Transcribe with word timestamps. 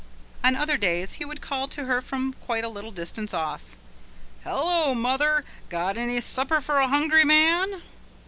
On 0.43 0.55
other 0.55 0.77
days 0.77 1.13
he 1.13 1.25
would 1.25 1.41
call 1.41 1.67
to 1.67 1.85
her 1.85 2.01
from 2.01 2.33
quite 2.43 2.63
a 2.63 2.69
little 2.69 2.89
distance 2.89 3.35
off: 3.35 3.77
"Hullo, 4.43 4.95
mother! 4.95 5.45
Got 5.69 5.95
any 5.95 6.19
supper 6.21 6.59
for 6.59 6.79
a 6.79 6.87
hungry 6.87 7.23
man?" 7.23 7.83